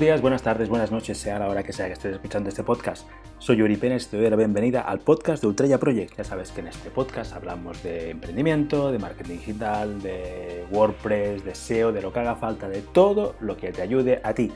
[0.00, 2.62] Buenos días, buenas tardes, buenas noches, sea la hora que sea que estés escuchando este
[2.62, 3.06] podcast.
[3.36, 6.16] Soy Yuri Pérez, te doy la bienvenida al podcast de Ultraya Project.
[6.16, 11.54] Ya sabes que en este podcast hablamos de emprendimiento, de marketing digital, de WordPress, de
[11.54, 14.50] SEO, de lo que haga falta, de todo lo que te ayude a ti.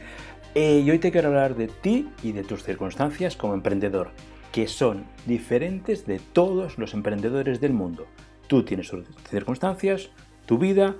[0.54, 4.12] Eh, y hoy te quiero hablar de ti y de tus circunstancias como emprendedor,
[4.50, 8.06] que son diferentes de todos los emprendedores del mundo.
[8.46, 10.08] Tú tienes tus circunstancias,
[10.46, 10.96] tu vida,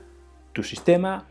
[0.53, 1.29] tu sistema,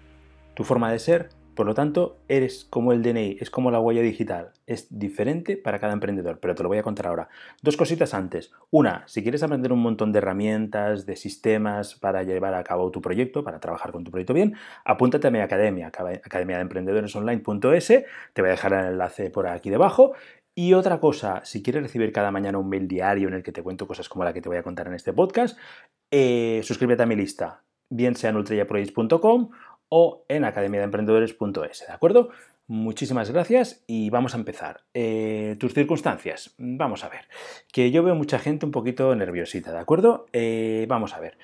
[0.56, 4.02] tu forma de ser, por lo tanto, eres como el DNI, es como la huella
[4.02, 7.30] digital, es diferente para cada emprendedor, pero te lo voy a contar ahora.
[7.62, 8.52] Dos cositas antes.
[8.72, 13.02] Una, si quieres aprender un montón de herramientas, de sistemas para llevar a cabo tu
[13.02, 17.16] proyecto, para trabajar con tu proyecto bien, apúntate a mi academia, academia de emprendedores
[18.34, 20.14] te voy a dejar el enlace por aquí debajo.
[20.56, 23.64] Y otra cosa, si quieres recibir cada mañana un mail diario en el que te
[23.64, 25.58] cuento cosas como la que te voy a contar en este podcast,
[26.12, 28.38] eh, suscríbete a mi lista, bien sea en
[29.96, 32.30] o en academiadeemprendedores.es, ¿de acuerdo?
[32.66, 34.82] Muchísimas gracias y vamos a empezar.
[34.96, 37.28] Eh, tus circunstancias, vamos a ver.
[37.72, 40.26] Que yo veo mucha gente un poquito nerviosita, ¿de acuerdo?
[40.34, 41.38] Eh, vamos a ver.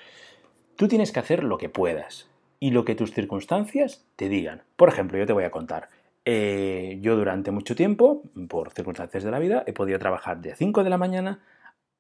[0.76, 2.28] Tú tienes que hacer lo que puedas
[2.60, 4.64] y lo que tus circunstancias te digan.
[4.76, 5.90] Por ejemplo, yo te voy a contar.
[6.26, 10.84] Eh, yo durante mucho tiempo, por circunstancias de la vida, he podido trabajar de 5
[10.84, 11.44] de la mañana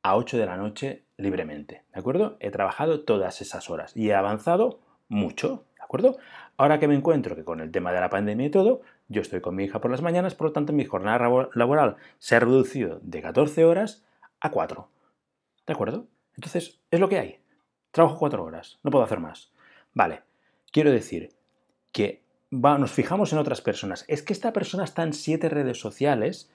[0.01, 2.37] a 8 de la noche libremente, ¿de acuerdo?
[2.39, 6.17] He trabajado todas esas horas y he avanzado mucho, acuerdo?
[6.55, 9.41] Ahora que me encuentro que con el tema de la pandemia y todo, yo estoy
[9.41, 12.99] con mi hija por las mañanas, por lo tanto mi jornada laboral se ha reducido
[13.01, 14.05] de 14 horas
[14.39, 14.87] a 4.
[15.65, 16.07] ¿De acuerdo?
[16.35, 17.39] Entonces, es lo que hay.
[17.91, 19.51] Trabajo 4 horas, no puedo hacer más.
[19.93, 20.21] Vale,
[20.71, 21.33] quiero decir
[21.91, 24.05] que nos fijamos en otras personas.
[24.07, 26.51] Es que esta persona está en 7 redes sociales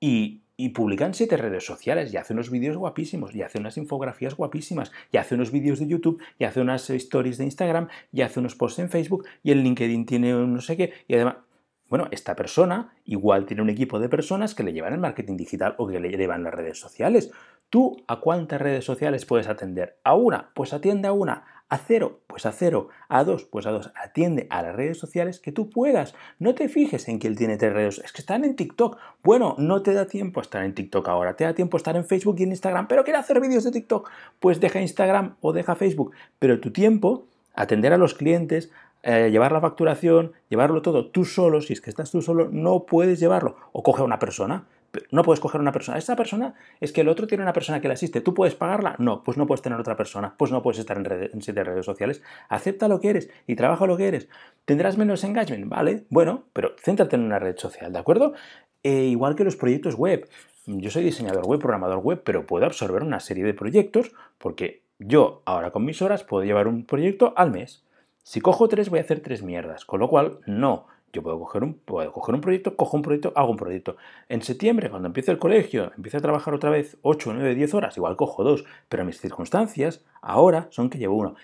[0.00, 3.78] y y publica en siete redes sociales y hace unos vídeos guapísimos, y hace unas
[3.78, 8.22] infografías guapísimas, y hace unos vídeos de YouTube, y hace unas stories de Instagram, y
[8.22, 11.36] hace unos posts en Facebook, y en LinkedIn tiene un no sé qué, y además,
[11.88, 15.76] bueno, esta persona igual tiene un equipo de personas que le llevan el marketing digital
[15.78, 17.30] o que le llevan las redes sociales.
[17.70, 19.98] ¿Tú a cuántas redes sociales puedes atender?
[20.02, 20.50] ¿A una?
[20.54, 21.44] Pues atiende a una.
[21.68, 22.88] A cero, pues a cero.
[23.10, 23.92] A dos, pues a dos.
[23.94, 26.14] Atiende a las redes sociales que tú puedas.
[26.38, 28.00] No te fijes en que él tiene tres redes.
[28.02, 28.96] Es que están en TikTok.
[29.22, 31.36] Bueno, no te da tiempo estar en TikTok ahora.
[31.36, 32.88] Te da tiempo estar en Facebook y en Instagram.
[32.88, 34.08] Pero quiere hacer vídeos de TikTok.
[34.40, 36.12] Pues deja Instagram o deja Facebook.
[36.38, 38.70] Pero tu tiempo, atender a los clientes,
[39.02, 42.86] eh, llevar la facturación, llevarlo todo tú solo, si es que estás tú solo, no
[42.86, 43.56] puedes llevarlo.
[43.72, 44.64] O coge a una persona
[45.10, 45.98] no puedes coger una persona.
[45.98, 48.20] Esa persona es que el otro tiene una persona que le asiste.
[48.20, 48.96] ¿Tú puedes pagarla?
[48.98, 50.34] No, pues no puedes tener otra persona.
[50.36, 52.22] Pues no puedes estar en, siete redes sociales.
[52.48, 54.28] Acepta lo que eres y trabaja lo que eres.
[54.64, 55.68] ¿Tendrás menos engagement?
[55.68, 58.34] Vale, bueno, pero céntrate en una red social, ¿de acuerdo?
[58.82, 60.28] Eh, igual que los proyectos web.
[60.66, 65.42] Yo soy diseñador web, programador web, pero puedo absorber una serie de proyectos porque yo
[65.46, 67.84] ahora con mis horas puedo llevar un proyecto al mes.
[68.22, 71.64] Si cojo tres voy a hacer tres mierdas, con lo cual no yo puedo coger,
[71.64, 73.96] un, puedo coger un proyecto, cojo un proyecto, hago un proyecto.
[74.28, 77.96] En septiembre, cuando empiece el colegio, empiezo a trabajar otra vez 8, 9, 10 horas,
[77.96, 81.34] igual cojo dos, pero mis circunstancias ahora son que llevo uno.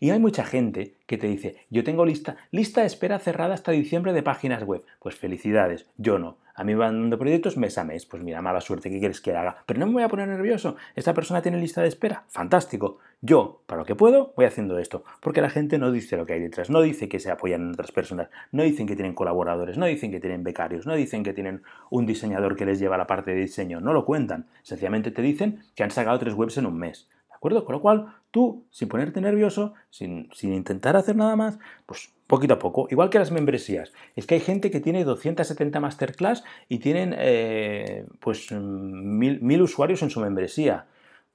[0.00, 3.70] Y hay mucha gente que te dice, yo tengo lista, lista de espera cerrada hasta
[3.70, 4.84] diciembre de páginas web.
[4.98, 6.38] Pues felicidades, yo no.
[6.54, 8.06] A mí van dando proyectos mes a mes.
[8.06, 9.56] Pues mira, mala suerte, ¿qué quieres que haga?
[9.66, 10.76] Pero no me voy a poner nervioso.
[10.94, 12.24] Esta persona tiene lista de espera.
[12.28, 12.98] Fantástico.
[13.20, 15.04] Yo, para lo que puedo, voy haciendo esto.
[15.20, 16.70] Porque la gente no dice lo que hay detrás.
[16.70, 18.28] No dice que se apoyan en otras personas.
[18.50, 19.78] No dicen que tienen colaboradores.
[19.78, 20.86] No dicen que tienen becarios.
[20.86, 23.80] No dicen que tienen un diseñador que les lleva la parte de diseño.
[23.80, 24.46] No lo cuentan.
[24.62, 27.08] Sencillamente te dicen que han sacado tres webs en un mes.
[27.42, 32.58] Con lo cual, tú, sin ponerte nervioso, sin, intentar hacer nada más, pues poquito a
[32.58, 33.92] poco, igual que las membresías.
[34.16, 40.08] Es que hay gente que tiene 270 masterclass y tienen eh, pues mil, usuarios en
[40.08, 40.86] su membresía.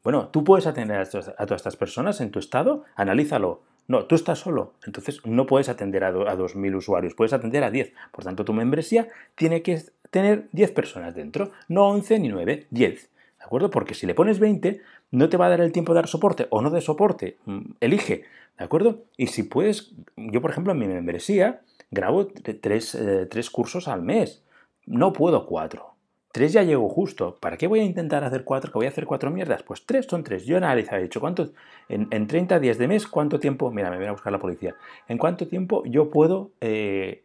[0.04, 3.62] Bueno, tú puedes atender a, todas estas personas en tu estado, analízalo.
[3.88, 7.70] No, tú estás solo, entonces no puedes atender a, a 2.000 usuarios, puedes atender a
[7.70, 7.94] 10.
[8.12, 9.80] Por tanto, tu membresía tiene que
[10.10, 13.10] tener 10 personas dentro, no 11 ni 9, 10.
[13.48, 13.70] ¿De acuerdo?
[13.70, 16.48] Porque si le pones 20, no te va a dar el tiempo de dar soporte
[16.50, 17.38] o no de soporte.
[17.46, 18.26] Mm, elige,
[18.58, 19.06] ¿de acuerdo?
[19.16, 24.02] Y si puedes, yo por ejemplo en mi membresía grabo tres, eh, tres cursos al
[24.02, 24.44] mes.
[24.86, 25.94] No puedo cuatro.
[26.34, 27.38] Tres ya llego justo.
[27.40, 28.70] ¿Para qué voy a intentar hacer cuatro?
[28.70, 29.64] ¿Que voy a hacer cuatro mierdas?
[29.64, 30.46] Pues tres son tres.
[30.46, 31.52] Yo he analizado, he dicho, ¿cuánto,
[31.88, 33.72] en, en 30 días de mes, ¿cuánto tiempo?
[33.72, 34.76] Mira, me voy a buscar la policía.
[35.08, 37.24] ¿En cuánto tiempo yo puedo eh,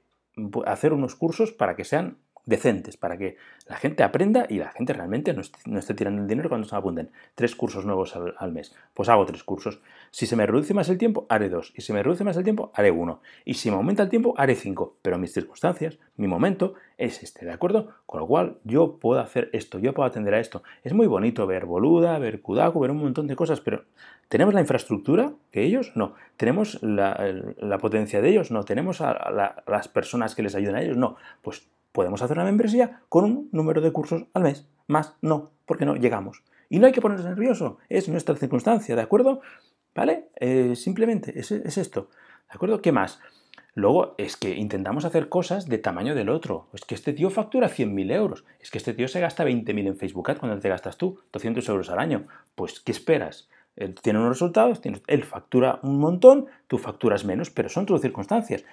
[0.67, 3.37] hacer unos cursos para que sean decentes para que
[3.69, 7.11] la gente aprenda y la gente realmente no esté, tirando el dinero cuando se apunten.
[7.35, 8.75] Tres cursos nuevos al, mes.
[8.93, 9.81] Pues hago tres cursos.
[10.11, 11.73] Si se me reduce más el tiempo, haré dos.
[11.77, 13.21] Y si me reduce más el tiempo, haré uno.
[13.45, 14.97] Y si me aumenta el tiempo, haré cinco.
[15.03, 17.89] Pero mis circunstancias, mi momento es este, ¿de acuerdo?
[18.07, 20.63] Con lo cual yo puedo hacer esto, yo puedo atender a esto.
[20.83, 23.85] Es muy bonito ver Boluda, ver Kudaku, ver un montón de cosas, pero
[24.29, 25.93] ¿tenemos la infraestructura que ellos?
[25.95, 26.15] No.
[26.37, 28.51] ¿Tenemos la, potencia de ellos?
[28.51, 28.65] No.
[28.65, 30.97] ¿Tenemos a, las personas que les ayudan a ellos?
[30.97, 31.17] No.
[31.43, 34.67] Pues podemos hacer una membresía con un número de cursos al mes.
[34.87, 36.43] Más no, porque no llegamos.
[36.69, 39.41] Y no hay que ponerse nervioso, es nuestra circunstancia, ¿de acuerdo?
[39.95, 40.29] ¿Vale?
[40.41, 42.09] Eh, simplemente es, es esto.
[42.49, 42.81] ¿De acuerdo?
[42.81, 43.21] ¿Qué más?
[43.75, 46.69] Luego es que intentamos hacer cosas de tamaño del otro.
[46.75, 48.45] Es que este tío factura 100.000 euros.
[48.61, 51.67] Es que este tío se gasta 20.000 en Facebook Ads cuando te gastas tú, 200
[51.71, 52.27] euros al año.
[52.55, 53.49] Pues, ¿qué esperas?
[53.77, 58.65] Él tiene unos resultados, él factura un montón, tú facturas menos, pero son tus circunstancias.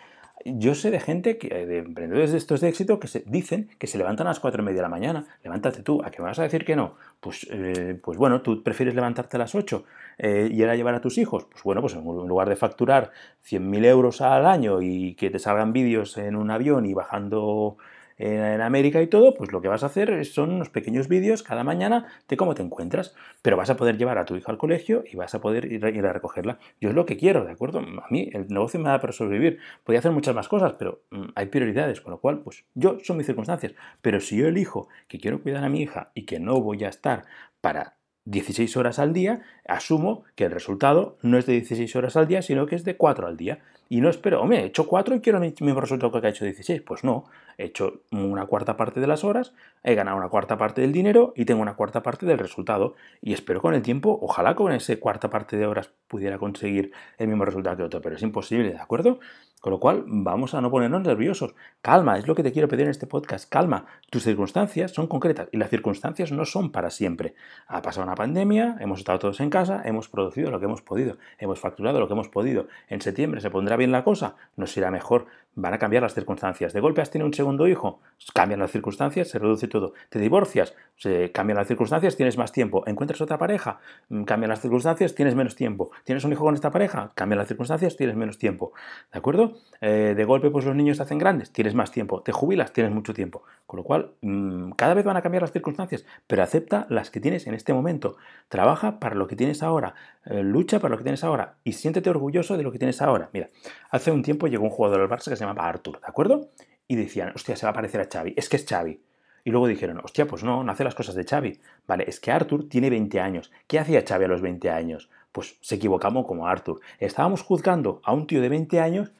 [0.45, 3.87] Yo sé de gente, que, de emprendedores de estos de éxito, que se dicen que
[3.87, 5.25] se levantan a las 4 y media de la mañana.
[5.43, 6.95] Levántate tú, ¿a qué me vas a decir que no?
[7.19, 9.83] Pues, eh, pues bueno, tú prefieres levantarte a las 8
[10.17, 11.45] eh, y ir a llevar a tus hijos.
[11.51, 13.11] Pues bueno, pues en lugar de facturar
[13.43, 17.77] 100.000 euros al año y que te salgan vídeos en un avión y bajando
[18.19, 21.63] en, América y todo, pues lo que vas a hacer son unos pequeños vídeos cada
[21.63, 23.15] mañana de cómo te encuentras.
[23.41, 25.83] Pero vas a poder llevar a tu hija al colegio y vas a poder ir,
[25.85, 26.59] a recogerla.
[26.79, 27.79] Yo es lo que quiero, ¿de acuerdo?
[27.79, 29.59] A mí el negocio me da para sobrevivir.
[29.83, 33.17] Podría hacer muchas más cosas, pero mm, hay prioridades, con lo cual, pues yo son
[33.17, 33.73] mis circunstancias.
[34.01, 36.89] Pero si yo elijo que quiero cuidar a mi hija y que no voy a
[36.89, 37.25] estar
[37.61, 37.95] para
[38.25, 42.41] 16 horas al día, asumo que el resultado no es de 16 horas al día,
[42.41, 43.59] sino que es de 4 al día.
[43.91, 46.45] Y no espero, hombre, he hecho 4 y quiero el mismo resultado que ha hecho
[46.45, 46.83] 16.
[46.83, 47.25] Pues no,
[47.57, 49.51] he hecho una cuarta parte de las horas,
[49.83, 52.93] he ganado una cuarta parte del dinero y tengo una cuarta parte del resultado.
[53.19, 57.29] Y espero con el tiempo, ojalá con esa cuarta parte de horas pudiera conseguir el
[57.29, 59.19] mismo resultado que otro, pero es imposible, ¿de acuerdo?
[59.59, 61.53] Con lo cual, vamos a no ponernos nerviosos.
[61.81, 63.49] Calma, es lo que te quiero pedir en este podcast.
[63.49, 67.35] Calma, tus circunstancias son concretas y las circunstancias no son para siempre.
[67.67, 71.17] Ha pasado una pandemia, hemos estado todos en casa, hemos producido lo que hemos podido,
[71.39, 72.67] hemos facturado lo que hemos podido.
[72.87, 76.73] En septiembre se pondrá bien la cosa, nos irá mejor, van a cambiar las circunstancias.
[76.73, 77.99] De golpe has tenido un segundo hijo,
[78.33, 79.93] cambian las circunstancias, se reduce todo.
[80.09, 82.83] Te divorcias, se cambian las circunstancias, tienes más tiempo.
[82.87, 83.79] Encuentras otra pareja,
[84.09, 85.91] mm, cambian las circunstancias, tienes menos tiempo.
[86.03, 88.73] Tienes un hijo con esta pareja, cambian las circunstancias, tienes menos tiempo.
[89.11, 89.57] ¿De acuerdo?
[89.81, 92.21] Eh, de golpe, pues los niños se hacen grandes, tienes más tiempo.
[92.21, 93.43] Te jubilas, tienes mucho tiempo.
[93.65, 97.19] Con lo cual, mm, cada vez van a cambiar las circunstancias, pero acepta las que
[97.19, 98.17] tienes en este momento.
[98.47, 99.95] Trabaja para lo que tienes ahora,
[100.25, 103.29] eh, lucha para lo que tienes ahora y siéntete orgulloso de lo que tienes ahora.
[103.33, 103.49] Mira,
[103.89, 106.49] hace un tiempo llegó un jugador del Barça que se llamaba Artur, ¿de acuerdo?
[106.87, 109.01] Y decían, hostia, se va a parecer a Xavi, es que es Xavi.
[109.43, 111.59] Y luego dijeron, hostia, pues no, no hace las cosas de Xavi.
[111.87, 113.51] Vale, es que Artur tiene 20 años.
[113.67, 115.09] ¿Qué hacía Xavi a los 20 años?
[115.31, 116.81] Pues se equivocamos como Artur.
[116.99, 119.11] Estábamos juzgando a un tío de 20 años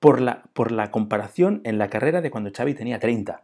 [0.00, 3.42] por la, por la comparación en la carrera de cuando Xavi tenía 30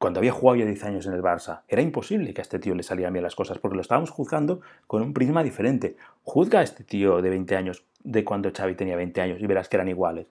[0.00, 1.60] cuando había jugado ya 10 años en el Barça.
[1.68, 4.62] Era imposible que a este tío le salieran bien las cosas, porque lo estábamos juzgando
[4.86, 5.96] con un prisma diferente.
[6.22, 9.68] Juzga a este tío de 20 años de cuando Xavi tenía 20 años y verás
[9.68, 10.26] que eran iguales.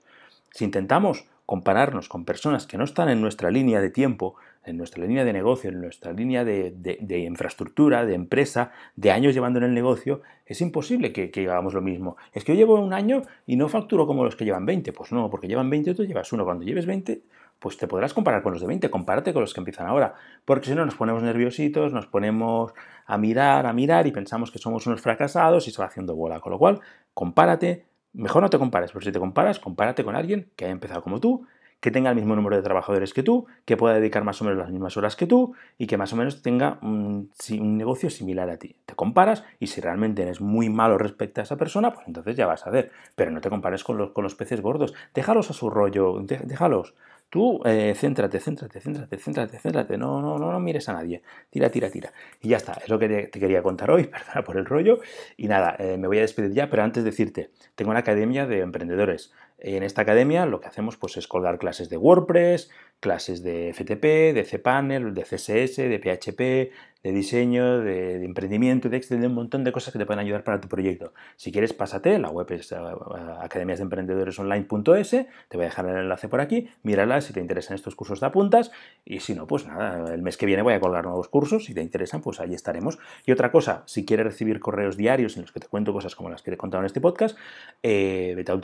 [0.51, 4.35] Si intentamos compararnos con personas que no están en nuestra línea de tiempo,
[4.65, 9.57] en nuestra línea de negocio, en nuestra línea de, infraestructura, de empresa, de años llevando
[9.57, 12.17] en el negocio, es imposible que, que, hagamos lo mismo.
[12.33, 14.93] Es que yo llevo un año y no facturo como los que llevan 20.
[14.93, 16.45] Pues no, porque llevan 20 y tú llevas uno.
[16.45, 17.23] Cuando lleves 20,
[17.59, 20.67] pues te podrás comparar con los de 20, compárate con los que empiezan ahora, porque
[20.67, 22.73] si no nos ponemos nerviositos, nos ponemos
[23.05, 26.39] a mirar, a mirar y pensamos que somos unos fracasados y se va haciendo bola,
[26.39, 26.79] con lo cual,
[27.13, 31.01] compárate, mejor no te compares, pero si te comparas, compárate con alguien que haya empezado
[31.01, 31.45] como tú,
[31.79, 34.59] que tenga el mismo número de trabajadores que tú, que pueda dedicar más o menos
[34.59, 38.57] las mismas horas que tú y que más o menos tenga un, negocio similar a
[38.57, 38.75] ti.
[38.85, 42.45] Te comparas y si realmente eres muy malo respecto a esa persona, pues entonces ya
[42.45, 42.91] vas a ver.
[43.15, 44.93] Pero no te compares con los, con los peces gordos.
[45.13, 46.95] Déjalos a su rollo, déjalos.
[47.29, 51.21] Tú eh, céntrate, céntrate, céntrate, céntrate, céntrate, no, no, no, no mires a nadie,
[51.51, 52.11] tira, tira, tira.
[52.41, 54.99] Y ya está, es lo que te, quería contar hoy, perdona por el rollo.
[55.37, 58.61] Y nada, eh, me voy a despedir ya, pero antes decirte, tengo una academia de
[58.61, 59.31] emprendedores.
[59.61, 64.33] En esta academia lo que hacemos pues, es colgar clases de WordPress, clases de FTP,
[64.33, 66.71] de cPanel, de CSS, de PHP,
[67.03, 70.43] de diseño, de, emprendimiento, de Excel, de un montón de cosas que te pueden ayudar
[70.43, 71.13] para tu proyecto.
[71.37, 72.75] Si quieres, pásate, la web es uh,
[73.41, 78.19] academiasdeemprendedores.online.es, te voy a dejar el enlace por aquí, mírala si te interesan estos cursos
[78.19, 78.71] de apuntas
[79.05, 81.73] y si no, pues nada, el mes que viene voy a colgar nuevos cursos, si
[81.73, 82.99] te interesan, pues ahí estaremos.
[83.25, 86.29] Y otra cosa, si quieres recibir correos diarios en los que te cuento cosas como
[86.29, 87.37] las que te he contado en este podcast,
[87.81, 88.55] eh, vete a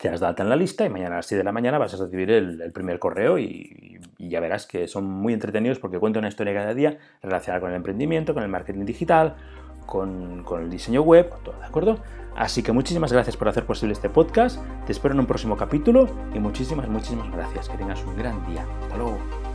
[0.00, 1.78] te das de alta en la lista y mañana a las 6 de la mañana
[1.78, 6.18] vas a recibir el, primer correo y, ya verás que son muy entretenidos porque cuento
[6.18, 9.36] una historia cada día relacionada con el emprendimiento, con el marketing digital,
[9.86, 11.98] con, con el diseño web, todo, ¿de acuerdo?
[12.36, 16.06] Así que muchísimas gracias por hacer posible este podcast, te espero en un próximo capítulo
[16.34, 17.68] y muchísimas, muchísimas gracias.
[17.68, 18.66] Que tengas un gran día.
[18.82, 19.45] Hasta luego.